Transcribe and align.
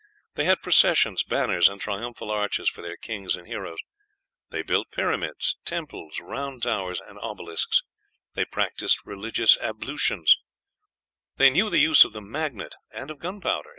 They 0.33 0.45
had 0.45 0.63
processions, 0.63 1.21
banners, 1.21 1.69
and 1.69 1.79
triumphal 1.79 2.31
arches 2.31 2.67
for 2.67 2.81
their 2.81 2.97
kings 2.97 3.35
and 3.35 3.45
heroes; 3.45 3.77
they 4.49 4.63
built 4.63 4.89
pyramids, 4.91 5.57
temples, 5.63 6.19
round 6.19 6.63
towers, 6.63 6.99
and 6.99 7.19
obelisks; 7.19 7.83
they 8.33 8.45
practised 8.45 8.97
religious 9.05 9.59
ablutions; 9.61 10.37
they 11.35 11.51
knew 11.51 11.69
the 11.69 11.77
use 11.77 12.03
of 12.03 12.13
the 12.13 12.19
magnet 12.21 12.73
and 12.91 13.11
of 13.11 13.19
gunpowder. 13.19 13.69